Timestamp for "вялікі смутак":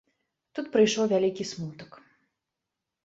1.13-1.91